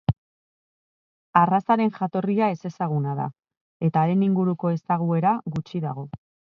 [1.41, 3.29] Arrazaren jatorria ezezaguna da
[3.91, 6.13] eta haren inguruko ezaguera gutxi dago.